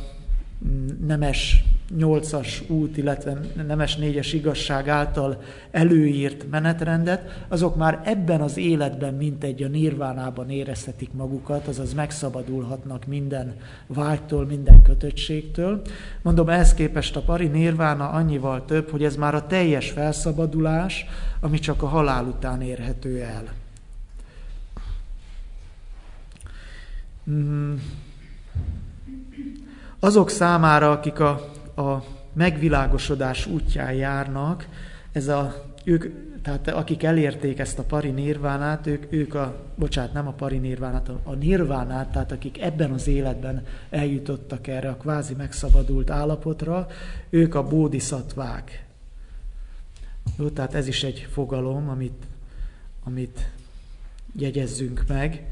[1.06, 1.64] nemes
[1.98, 9.44] nyolcas út, illetve nemes négyes igazság által előírt menetrendet, azok már ebben az életben, mint
[9.44, 13.56] egy a nirvánában érezhetik magukat, azaz megszabadulhatnak minden
[13.88, 15.82] vágytól, minden kötöttségtől.
[16.22, 21.06] Mondom, ehhez képest a pari nirvána annyival több, hogy ez már a teljes felszabadulás,
[21.40, 23.44] ami csak a halál után érhető el.
[27.30, 27.74] Mm.
[30.00, 32.04] Azok számára, akik a, a
[32.34, 34.68] megvilágosodás útján járnak,
[35.12, 36.06] ez a, ők,
[36.42, 41.10] tehát akik elérték ezt a pari nirvánát, ők, ők a, bocsánat, nem a pari nirvánát,
[41.24, 46.88] a, nirvánát, tehát akik ebben az életben eljutottak erre a kvázi megszabadult állapotra,
[47.30, 48.86] ők a bódiszattvák.
[50.38, 52.26] Jó, tehát ez is egy fogalom, amit,
[53.04, 53.52] amit
[54.36, 55.46] jegyezzünk meg.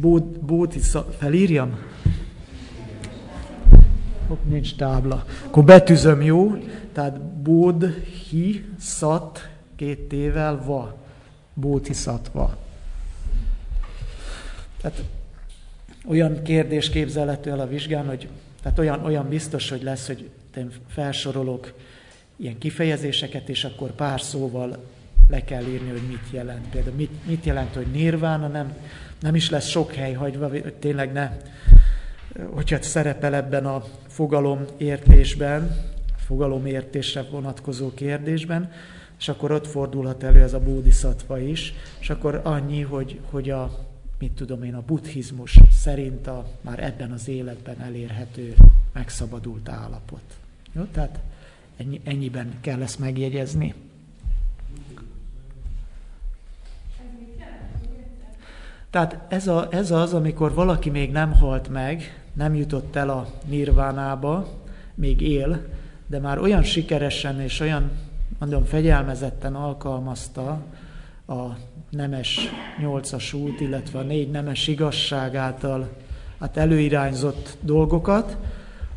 [0.00, 0.80] Bód, bóti
[1.18, 1.78] felírjam?
[4.28, 5.24] Hopp, nincs tábla.
[5.46, 6.56] Akkor betűzöm, jó?
[6.92, 7.84] Tehát bód,
[8.30, 10.96] hi, szat, két tével, va.
[12.32, 12.56] va.
[14.80, 15.04] Tehát
[16.06, 18.28] olyan kérdés képzelhető el a vizsgán, hogy
[18.62, 21.72] tehát olyan, olyan biztos, hogy lesz, hogy én felsorolok
[22.36, 24.84] ilyen kifejezéseket, és akkor pár szóval
[25.28, 26.68] le kell írni, hogy mit jelent.
[26.68, 28.76] Például mit, mit jelent, hogy nirvána, nem,
[29.24, 31.36] nem is lesz sok hely hagyva, hogy tényleg ne,
[32.50, 35.76] hogyha szerepel ebben a fogalom értésben,
[36.16, 38.72] fogalom értésre vonatkozó kérdésben,
[39.18, 43.86] és akkor ott fordulhat elő ez a bódiszatva is, és akkor annyi, hogy, hogy a,
[44.18, 48.54] mit tudom én, a buddhizmus szerint a már ebben az életben elérhető,
[48.92, 50.36] megszabadult állapot.
[50.72, 50.82] Jó?
[50.92, 51.18] Tehát
[51.76, 53.74] ennyi, ennyiben kell ezt megjegyezni.
[58.94, 63.26] Tehát ez, a, ez az, amikor valaki még nem halt meg, nem jutott el a
[63.46, 64.48] nirvánába,
[64.94, 65.60] még él,
[66.06, 67.90] de már olyan sikeresen és olyan,
[68.38, 70.62] mondom, fegyelmezetten alkalmazta
[71.26, 71.42] a
[71.90, 72.40] nemes
[72.80, 75.88] nyolcas út, illetve a négy nemes igazság által
[76.40, 78.36] hát előirányzott dolgokat,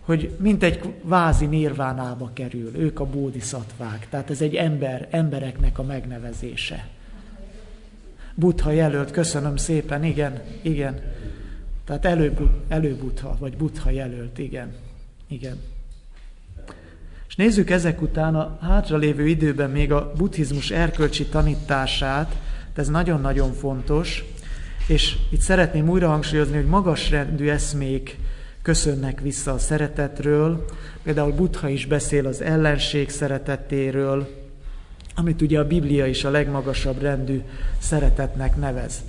[0.01, 4.09] hogy mint egy vázi nirvánába kerül, ők a bódiszattvák.
[4.09, 6.87] Tehát ez egy ember, embereknek a megnevezése.
[8.39, 10.99] Butha jelölt, köszönöm szépen, igen, igen.
[11.85, 12.33] Tehát elő,
[12.67, 14.73] előbutha, vagy butha jelölt, igen,
[15.27, 15.57] igen.
[17.27, 22.35] És nézzük ezek után a hátralévő időben még a buddhizmus erkölcsi tanítását,
[22.75, 24.23] ez nagyon-nagyon fontos,
[24.87, 28.17] és itt szeretném újra hangsúlyozni, hogy magasrendű eszmék
[28.61, 30.65] köszönnek vissza a szeretetről,
[31.03, 34.46] például Buddha is beszél az ellenség szeretetéről,
[35.19, 37.41] amit ugye a Biblia is a legmagasabb rendű
[37.79, 39.01] szeretetnek nevez.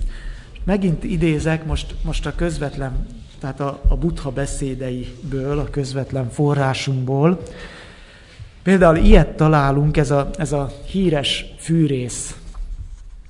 [0.63, 3.07] Megint idézek most, most a közvetlen,
[3.39, 7.41] tehát a, a buddha beszédeiből, a közvetlen forrásunkból.
[8.63, 12.35] Például ilyet találunk, ez a, ez a híres fűrész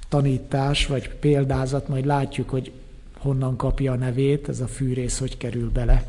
[0.10, 2.72] tanítás, vagy példázat, majd látjuk, hogy
[3.18, 6.04] honnan kapja a nevét, ez a fűrész hogy kerül bele.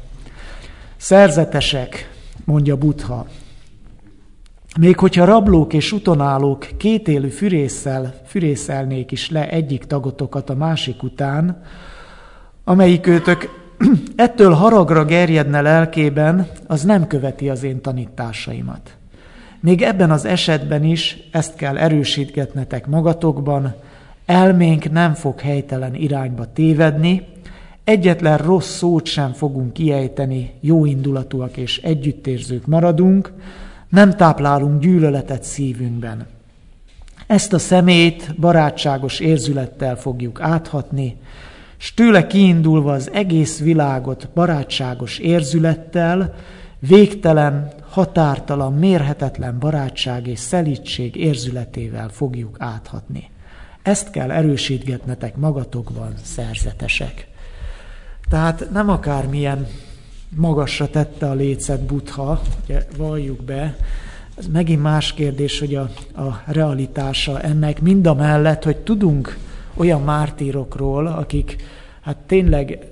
[0.96, 2.10] Szerzetesek,
[2.44, 3.26] mondja Buddha,
[4.78, 11.62] még hogyha rablók és utonálók kétélű fűrészsel, fűrészelnék is le egyik tagotokat a másik után,
[12.64, 13.48] amelyik őtök
[14.16, 18.96] ettől haragra gerjedne lelkében, az nem követi az én tanításaimat.
[19.60, 23.74] Még ebben az esetben is ezt kell erősítgetnetek magatokban,
[24.26, 27.26] elménk nem fog helytelen irányba tévedni,
[27.84, 33.32] egyetlen rossz szót sem fogunk kiejteni, jó indulatúak és együttérzők maradunk,
[33.90, 36.26] nem táplálunk gyűlöletet szívünkben.
[37.26, 41.16] Ezt a szemét barátságos érzülettel fogjuk áthatni,
[41.76, 46.34] s tőle kiindulva az egész világot barátságos érzülettel,
[46.78, 53.30] végtelen, határtalan, mérhetetlen barátság és szelítség érzületével fogjuk áthatni.
[53.82, 57.28] Ezt kell erősítgetnetek magatokban, szerzetesek.
[58.28, 59.66] Tehát nem akármilyen
[60.36, 63.76] magasra tette a lécet Buddha, ugye valljuk be,
[64.38, 69.38] ez megint más kérdés, hogy a, a realitása ennek mind a mellett, hogy tudunk
[69.74, 71.56] olyan mártírokról, akik
[72.00, 72.86] hát tényleg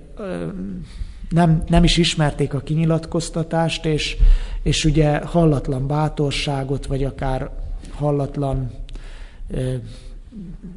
[1.31, 4.17] nem, nem is ismerték a kinyilatkoztatást, és,
[4.63, 7.51] és ugye hallatlan bátorságot, vagy akár
[7.91, 8.71] hallatlan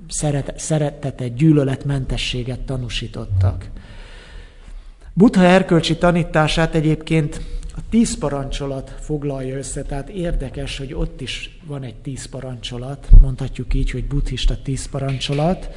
[0.07, 3.69] szeret, szeretetet, gyűlöletmentességet tanúsítottak.
[5.13, 7.41] Buddha erkölcsi tanítását egyébként
[7.75, 13.73] a tíz parancsolat foglalja össze, tehát érdekes, hogy ott is van egy tíz parancsolat, mondhatjuk
[13.73, 15.69] így, hogy buddhista tíz parancsolat,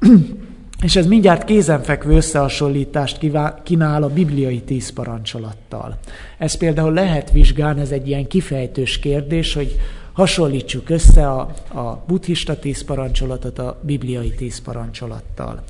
[0.84, 3.18] és ez mindjárt kézenfekvő összehasonlítást
[3.62, 5.98] kínál a bibliai tíz parancsolattal.
[6.38, 9.80] Ez például lehet vizsgálni, ez egy ilyen kifejtős kérdés, hogy
[10.12, 15.62] hasonlítsuk össze a, a buddhista tíz parancsolatot a bibliai tíz parancsolattal.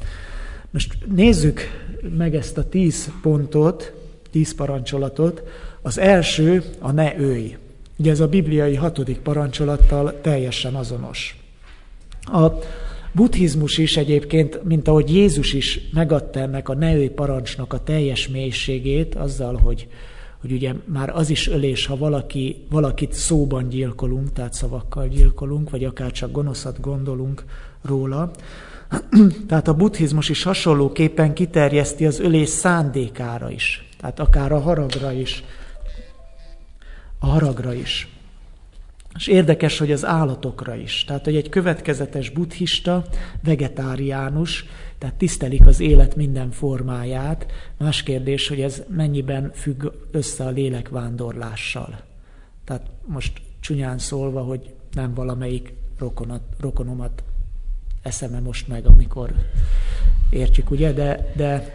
[0.76, 1.60] Most nézzük
[2.16, 3.92] meg ezt a tíz pontot,
[4.30, 5.42] tíz parancsolatot.
[5.82, 7.56] Az első a ne őj.
[7.96, 11.42] Ugye ez a bibliai hatodik parancsolattal teljesen azonos.
[12.22, 12.46] A
[13.12, 18.28] buddhizmus is egyébként, mint ahogy Jézus is megadta ennek a ne őj parancsnak a teljes
[18.28, 19.88] mélységét, azzal, hogy,
[20.40, 25.84] hogy ugye már az is ölés, ha valaki, valakit szóban gyilkolunk, tehát szavakkal gyilkolunk, vagy
[25.84, 27.44] akár csak gonoszat gondolunk
[27.82, 28.30] róla,
[29.48, 33.88] Tehát a buddhizmus is hasonlóképpen kiterjeszti az ölés szándékára is.
[33.98, 35.44] Tehát akár a haragra is.
[37.18, 38.08] A haragra is.
[39.14, 41.04] És érdekes, hogy az állatokra is.
[41.04, 43.04] Tehát, hogy egy következetes buddhista,
[43.42, 44.64] vegetáriánus,
[44.98, 47.46] tehát tisztelik az élet minden formáját.
[47.78, 52.00] Más kérdés, hogy ez mennyiben függ össze a lélekvándorlással.
[52.64, 57.22] Tehát most csúnyán szólva, hogy nem valamelyik rokonat, rokonomat
[58.06, 59.34] eszeme most meg, amikor
[60.30, 61.74] értjük, ugye, de, de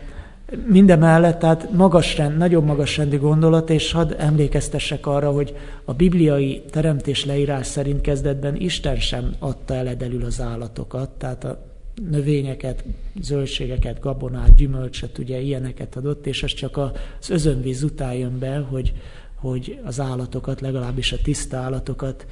[0.68, 6.64] mindemellett, tehát magas rend, nagyon magas rendi gondolat, és hadd emlékeztessek arra, hogy a bibliai
[6.70, 11.70] teremtés leírás szerint kezdetben Isten sem adta eledelül az állatokat, tehát a
[12.10, 12.84] növényeket,
[13.22, 18.94] zöldségeket, gabonát, gyümölcsöt, ugye ilyeneket adott, és ez csak az özönvíz után jön be, hogy,
[19.36, 22.26] hogy az állatokat, legalábbis a tiszta állatokat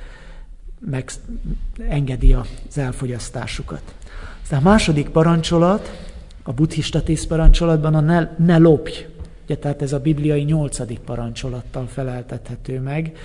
[0.79, 3.81] megengedi az elfogyasztásukat.
[4.41, 6.07] Aztán a második parancsolat,
[6.43, 9.05] a buddhista tíz parancsolatban a ne, ne lopj,
[9.43, 13.17] ugye, tehát ez a bibliai nyolcadik parancsolattal feleltethető meg.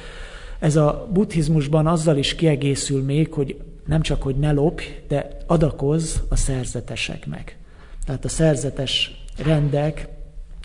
[0.59, 6.23] Ez a buddhizmusban azzal is kiegészül még, hogy nem csak, hogy ne lopj, de adakoz
[6.29, 7.57] a szerzeteseknek.
[8.05, 10.09] Tehát a szerzetes rendek,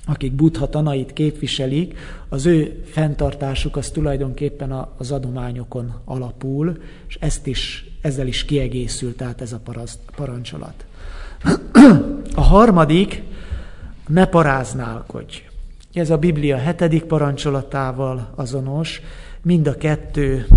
[0.10, 1.98] akik Buddha tanait képviselik,
[2.30, 9.42] az ő fenntartásuk az tulajdonképpen az adományokon alapul, és ezt is, ezzel is kiegészül, tehát
[9.42, 9.62] ez a
[10.16, 10.86] parancsolat.
[12.36, 13.24] A harmadik,
[14.08, 15.44] ne paráználkodj.
[15.94, 19.02] Ez a Biblia hetedik parancsolatával azonos,
[19.42, 20.48] mind a kettő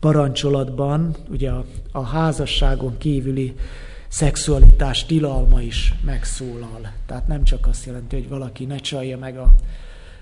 [0.00, 3.54] parancsolatban, ugye a, a házasságon kívüli
[4.16, 6.92] szexualitás tilalma is megszólal.
[7.06, 9.54] Tehát nem csak azt jelenti, hogy valaki ne csalja meg a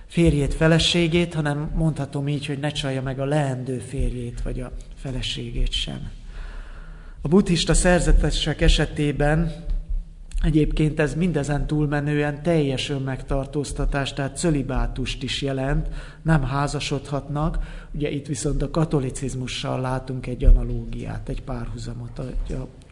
[0.06, 5.72] férjét, feleségét, hanem mondhatom így, hogy ne csalja meg a leendő férjét, vagy a feleségét
[5.72, 6.10] sem.
[7.20, 9.52] A buddhista szerzetesek esetében
[10.42, 15.88] egyébként ez mindezen túlmenően teljes önmegtartóztatás, tehát cölibátust is jelent,
[16.22, 17.58] nem házasodhatnak.
[17.92, 22.24] Ugye itt viszont a katolicizmussal látunk egy analógiát, egy párhuzamot a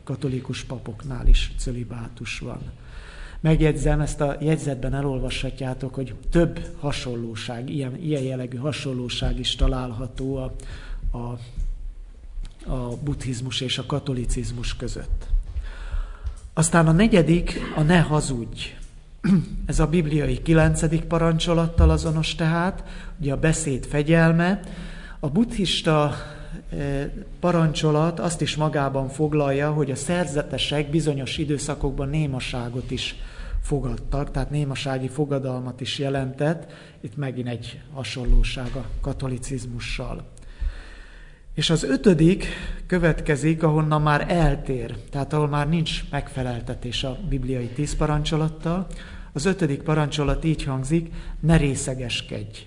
[0.05, 2.61] katolikus papoknál is cölibátus van.
[3.41, 10.55] Megjegyzem, ezt a jegyzetben elolvashatjátok, hogy több hasonlóság, ilyen, ilyen jellegű hasonlóság is található a,
[11.19, 11.39] a,
[12.73, 15.27] a buddhizmus és a katolicizmus között.
[16.53, 18.75] Aztán a negyedik, a ne hazudj.
[19.67, 22.85] Ez a bibliai kilencedik parancsolattal azonos tehát,
[23.21, 24.61] ugye a beszéd fegyelme.
[25.21, 26.15] A buddhista
[27.41, 33.17] parancsolat azt is magában foglalja, hogy a szerzetesek bizonyos időszakokban némaságot is
[33.63, 40.25] fogadtak, tehát némasági fogadalmat is jelentett, itt megint egy hasonlóság a katolicizmussal.
[41.55, 42.47] És az ötödik
[42.87, 48.87] következik, ahonnan már eltér, tehát ahol már nincs megfeleltetés a bibliai tíz parancsolattal.
[49.33, 52.59] Az ötödik parancsolat így hangzik, ne részegeskedj.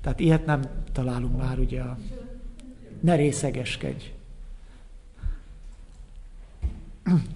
[0.00, 1.98] Tehát ilyet nem találunk már ugye a
[3.04, 4.04] ne részegeskedj.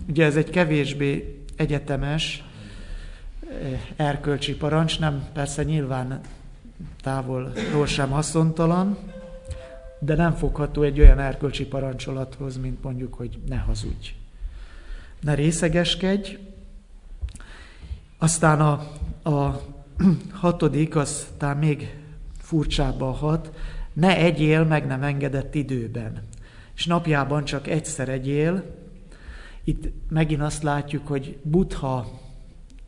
[0.09, 2.45] Ugye ez egy kevésbé egyetemes
[3.41, 6.21] eh, erkölcsi parancs, nem persze nyilván
[7.01, 8.99] távolról sem haszontalan,
[9.99, 14.15] de nem fogható egy olyan erkölcsi parancsolathoz, mint mondjuk, hogy ne hazudj.
[15.21, 16.37] Ne részegeskedj.
[18.19, 18.73] Aztán a,
[19.31, 19.63] a
[20.31, 21.97] hatodik, aztán még
[22.39, 23.53] furcsábban hat,
[23.99, 26.23] ne egyél meg nem engedett időben.
[26.77, 28.65] És napjában csak egyszer egyél.
[29.65, 32.21] Itt megint azt látjuk, hogy Buddha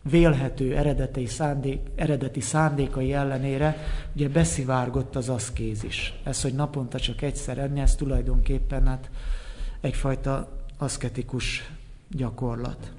[0.03, 3.77] vélhető eredeti, szándék, eredeti szándékai ellenére
[4.15, 6.15] ugye beszivárgott az aszkézis.
[6.25, 9.11] Ez, hogy naponta csak egyszer enni, ez tulajdonképpen hát
[9.81, 10.49] egyfajta
[10.79, 11.71] aszketikus
[12.11, 12.93] gyakorlat.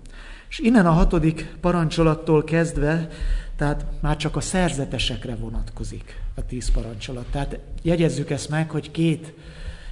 [0.50, 3.08] És innen a hatodik parancsolattól kezdve,
[3.56, 7.26] tehát már csak a szerzetesekre vonatkozik a tíz parancsolat.
[7.32, 9.34] Tehát jegyezzük ezt meg, hogy két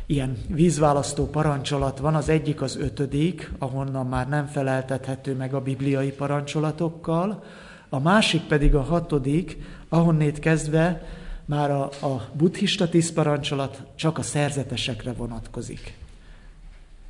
[0.06, 2.16] ilyen vízválasztó parancsolat van.
[2.16, 7.44] Az egyik az ötödik, ahonnan már nem feleltethető meg a bibliai parancsolatokkal,
[7.90, 9.58] a másik pedig a hatodik,
[9.90, 11.08] ahonnét kezdve
[11.46, 15.98] már a, a buddhista tíz parancsolat csak a szerzetesekre vonatkozik.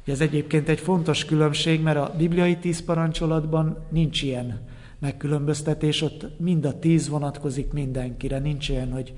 [0.06, 4.60] Ez egyébként egy fontos különbség, mert a bibliai tíz parancsolatban nincs ilyen
[5.00, 9.14] megkülönböztetés, ott mind a tíz vonatkozik mindenkire, nincs ilyen, hogy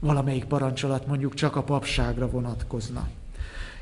[0.00, 3.08] valamelyik parancsolat mondjuk csak a papságra vonatkozna.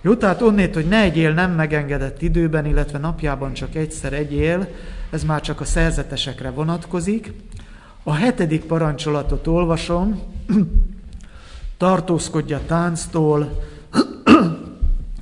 [0.00, 4.68] Jó, tehát onnét, hogy ne egyél nem megengedett időben, illetve napjában csak egyszer egyél,
[5.11, 7.32] ez már csak a szerzetesekre vonatkozik.
[8.02, 10.22] A hetedik parancsolatot olvasom,
[11.76, 13.62] tartózkodja tánctól,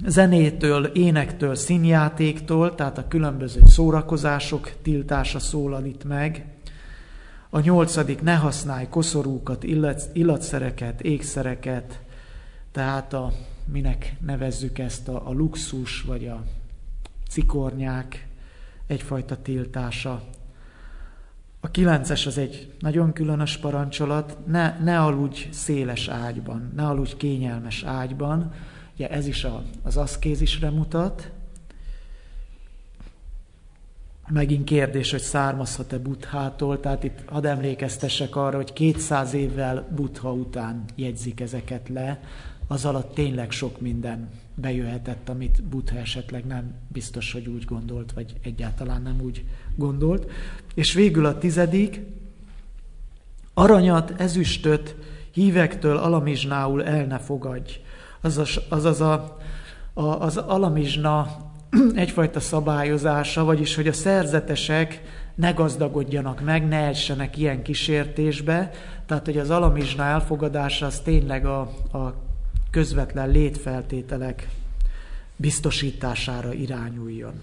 [0.04, 6.44] zenétől, énektől, színjátéktól, tehát a különböző szórakozások tiltása szólal itt meg.
[7.50, 12.00] A nyolcadik, ne használj koszorúkat, illat, illatszereket, ékszereket,
[12.72, 13.32] tehát a,
[13.64, 16.42] minek nevezzük ezt, a, a luxus vagy a
[17.28, 18.26] cikornyák
[18.86, 20.22] egyfajta tiltása.
[21.60, 27.82] A kilences az egy nagyon különös parancsolat, ne, ne aludj széles ágyban, ne aludj kényelmes
[27.82, 28.52] ágyban,
[29.02, 29.46] Ugye ez is
[29.82, 31.30] az aszkézisre mutat.
[34.28, 40.84] Megint kérdés, hogy származhat-e Buddhától, tehát itt hadd emlékeztessek arra, hogy 200 évvel Buddha után
[40.94, 42.20] jegyzik ezeket le,
[42.66, 48.34] az alatt tényleg sok minden bejöhetett, amit Buddha esetleg nem biztos, hogy úgy gondolt, vagy
[48.42, 49.44] egyáltalán nem úgy
[49.76, 50.30] gondolt.
[50.74, 52.00] És végül a tizedik,
[53.54, 54.96] aranyat, ezüstöt
[55.32, 57.80] hívektől alamizsnául el ne fogadj
[58.22, 59.38] azaz, azaz a,
[59.94, 61.36] a, az alamizsna
[61.94, 65.02] egyfajta szabályozása, vagyis hogy a szerzetesek
[65.34, 68.70] ne gazdagodjanak meg, ne essenek ilyen kísértésbe,
[69.06, 71.60] tehát hogy az alamizsna elfogadása az tényleg a,
[71.92, 72.14] a
[72.70, 74.48] közvetlen létfeltételek
[75.36, 77.42] biztosítására irányuljon.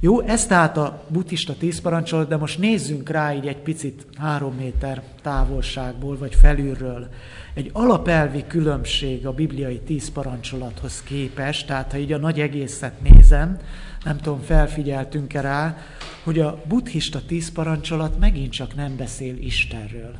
[0.00, 4.54] Jó, ez tehát a buddhista tíz parancsolat, de most nézzünk rá így egy picit három
[4.54, 7.08] méter távolságból, vagy felülről.
[7.54, 13.58] Egy alapelvi különbség a bibliai tíz parancsolathoz képest, tehát ha így a nagy egészet nézem,
[14.04, 15.76] nem tudom, felfigyeltünk-e rá,
[16.22, 20.14] hogy a buddhista tíz parancsolat megint csak nem beszél Istenről.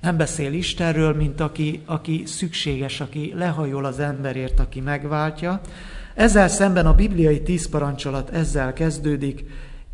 [0.00, 5.60] Nem beszél Istenről, mint aki, aki szükséges, aki lehajol az emberért, aki megváltja,
[6.14, 9.44] ezzel szemben a bibliai tíz parancsolat ezzel kezdődik,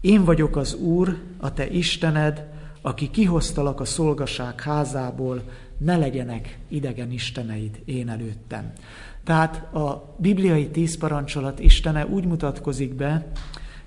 [0.01, 2.47] én vagyok az Úr, a te Istened,
[2.83, 5.43] aki kihoztalak a szolgaság házából,
[5.79, 8.73] ne legyenek idegen isteneid én előttem.
[9.25, 13.27] Tehát a bibliai tíz parancsolat Istene úgy mutatkozik be,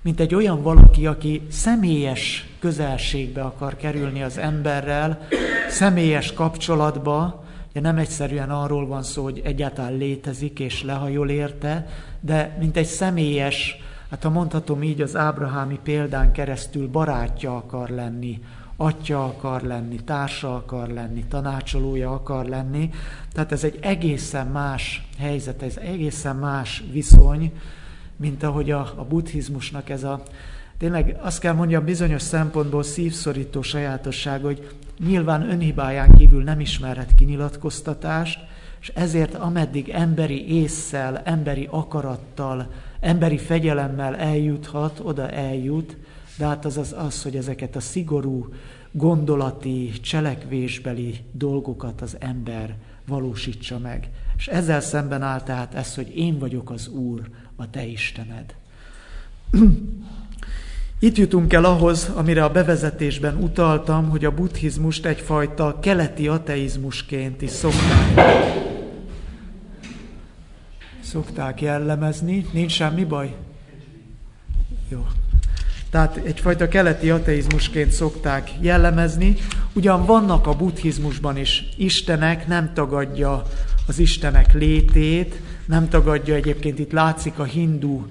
[0.02, 5.26] mint egy olyan valaki, aki személyes közelségbe akar kerülni az emberrel,
[5.68, 7.44] személyes kapcsolatba,
[7.80, 11.86] nem egyszerűen arról van szó, hogy egyáltalán létezik és lehajol érte,
[12.20, 13.76] de mint egy személyes,
[14.10, 18.40] hát ha mondhatom így, az ábrahámi példán keresztül barátja akar lenni,
[18.76, 22.90] atya akar lenni, társa akar lenni, tanácsolója akar lenni.
[23.32, 27.52] Tehát ez egy egészen más helyzet, ez egészen más viszony,
[28.16, 30.22] mint ahogy a, a buddhizmusnak ez a
[30.80, 34.68] tényleg azt kell mondjam bizonyos szempontból szívszorító sajátosság, hogy
[34.98, 38.38] nyilván önhibáján kívül nem ismerhet kinyilatkoztatást,
[38.80, 42.70] és ezért ameddig emberi észszel, emberi akarattal,
[43.00, 45.96] emberi fegyelemmel eljuthat, oda eljut,
[46.38, 48.48] de hát az az, az hogy ezeket a szigorú,
[48.92, 52.76] gondolati, cselekvésbeli dolgokat az ember
[53.06, 54.10] valósítsa meg.
[54.36, 58.54] És ezzel szemben áll tehát ez, hogy én vagyok az Úr, a te Istened.
[61.02, 67.50] Itt jutunk el ahhoz, amire a bevezetésben utaltam, hogy a buddhizmust egyfajta keleti ateizmusként is
[67.50, 68.14] szokták,
[71.02, 72.46] szokták jellemezni.
[72.52, 73.34] Nincs semmi baj?
[74.88, 75.06] Jó.
[75.90, 79.36] Tehát egyfajta keleti ateizmusként szokták jellemezni.
[79.72, 83.42] Ugyan vannak a buddhizmusban is istenek, nem tagadja
[83.86, 88.06] az istenek létét, nem tagadja egyébként, itt látszik a hindu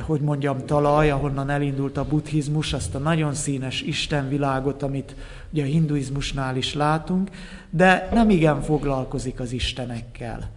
[0.00, 5.14] hogy mondjam, talaj, ahonnan elindult a buddhizmus, azt a nagyon színes istenvilágot, amit
[5.52, 7.30] ugye a hinduizmusnál is látunk,
[7.70, 10.50] de nem igen foglalkozik az istenekkel.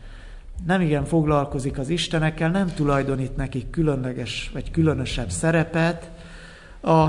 [0.65, 6.11] Nem igen foglalkozik az istenekkel, nem tulajdonít nekik különleges vagy különösebb szerepet.
[6.81, 7.07] A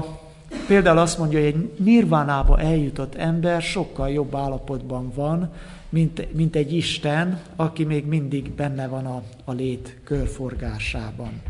[0.66, 5.51] például azt mondja, hogy egy nirvánába eljutott ember sokkal jobb állapotban van,
[5.89, 11.43] mint, mint egy Isten, aki még mindig benne van a, a lét körforgásában.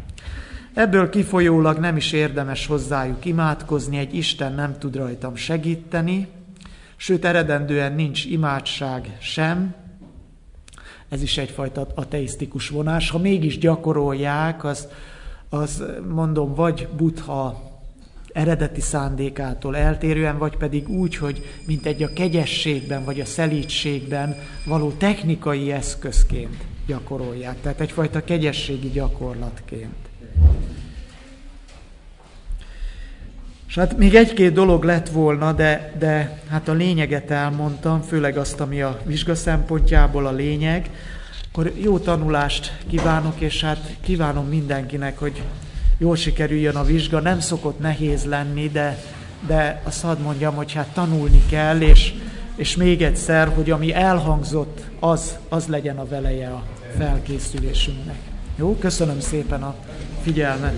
[0.77, 6.29] Ebből kifolyólag nem is érdemes hozzájuk imádkozni, egy Isten nem tud rajtam segíteni,
[6.97, 9.75] sőt eredendően nincs imádság sem,
[11.09, 13.11] ez is egyfajta ateisztikus vonás.
[13.11, 14.89] Ha mégis gyakorolják, az,
[15.49, 17.63] az mondom, vagy Buddha
[18.33, 24.91] eredeti szándékától eltérően, vagy pedig úgy, hogy mint egy a kegyességben, vagy a szelítségben való
[24.91, 27.61] technikai eszközként gyakorolják.
[27.61, 30.06] Tehát egyfajta kegyességi gyakorlatként.
[33.77, 38.61] És hát még egy-két dolog lett volna, de, de hát a lényeget elmondtam, főleg azt,
[38.61, 40.91] ami a vizsga szempontjából a lényeg.
[41.53, 45.43] Akkor jó tanulást kívánok, és hát kívánom mindenkinek, hogy
[45.99, 47.21] jól sikerüljön a vizsga.
[47.21, 48.99] Nem szokott nehéz lenni, de,
[49.47, 52.15] de azt hadd mondjam, hogy hát tanulni kell, és,
[52.57, 56.63] és még egyszer, hogy ami elhangzott, az, az legyen a veleje a
[56.99, 58.19] felkészülésünknek.
[58.57, 59.75] Jó, köszönöm szépen a
[60.27, 60.75] figyelmet.